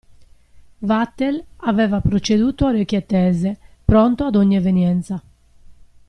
Vatel 0.81 1.45
aveva 1.71 2.01
proceduto 2.07 2.65
a 2.65 2.69
orecchie 2.69 3.01
tese, 3.05 3.55
pronto 3.85 4.23
a 4.25 4.31
ogni 4.35 4.55
evenienza. 4.55 5.21